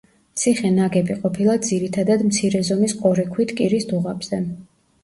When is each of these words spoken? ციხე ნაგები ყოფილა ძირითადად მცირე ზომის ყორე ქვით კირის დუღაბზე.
ციხე 0.43 0.71
ნაგები 0.77 1.17
ყოფილა 1.25 1.57
ძირითადად 1.67 2.27
მცირე 2.31 2.65
ზომის 2.71 2.99
ყორე 3.05 3.31
ქვით 3.37 3.57
კირის 3.63 3.89
დუღაბზე. 3.95 4.43